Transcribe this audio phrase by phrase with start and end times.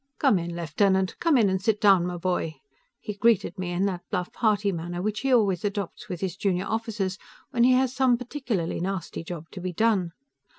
[0.17, 2.55] "Come in, lieutenant; come in and sit down, my boy!"
[2.99, 6.65] he greeted me, in that bluff, hearty manner which he always adopts with his junior
[6.65, 7.19] officers
[7.51, 10.13] when he has some particularly nasty job to be done.